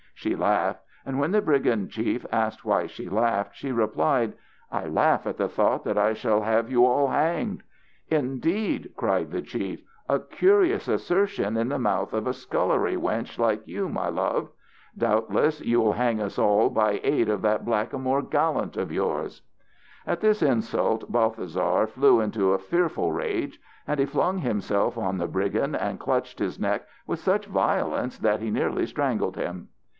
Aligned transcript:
She 0.15 0.35
laughed. 0.35 0.81
And 1.03 1.19
when 1.19 1.31
the 1.31 1.41
brigand 1.41 1.89
chief 1.89 2.27
asked 2.31 2.63
why 2.63 2.85
she 2.85 3.09
laughed, 3.09 3.55
she 3.55 3.71
replied: 3.71 4.33
"I 4.71 4.85
laugh 4.85 5.25
at 5.25 5.37
the 5.37 5.47
thought 5.49 5.83
that 5.85 5.97
I 5.97 6.13
shall 6.13 6.41
have 6.41 6.69
you 6.71 6.85
all 6.85 7.07
hanged." 7.07 7.63
"Indeed!" 8.07 8.91
cried 8.95 9.31
the 9.31 9.41
chief, 9.41 9.81
"a 10.07 10.19
curious 10.19 10.87
assertion 10.87 11.55
in 11.57 11.69
the 11.69 11.79
mouth 11.79 12.13
of 12.13 12.27
a 12.27 12.33
scullery 12.33 12.95
wench 12.97 13.39
like 13.39 13.67
you, 13.67 13.89
my 13.89 14.09
love! 14.09 14.49
Doubtless 14.95 15.61
you 15.61 15.81
will 15.81 15.93
hang 15.93 16.19
us 16.21 16.37
all 16.37 16.69
by 16.69 16.99
aid 17.03 17.27
of 17.27 17.41
that 17.43 17.65
blackamoor 17.65 18.21
gallant 18.21 18.77
of 18.77 18.91
yours?" 18.91 19.41
At 20.05 20.19
this 20.21 20.43
insult 20.43 21.11
Balthasar 21.11 21.87
flew 21.87 22.19
into 22.21 22.53
a 22.53 22.59
fearful 22.59 23.11
rage, 23.11 23.59
and 23.87 23.99
he 23.99 24.05
flung 24.05 24.39
himself 24.39 24.99
on 24.99 25.17
the 25.17 25.27
brigand 25.27 25.75
and 25.75 25.99
clutched 25.99 26.37
his 26.37 26.59
neck 26.59 26.85
with 27.07 27.19
such 27.19 27.45
violence 27.47 28.19
that 28.19 28.39
he 28.39 28.51
nearly 28.51 28.85
strangled 28.85 29.35
him. 29.35 29.69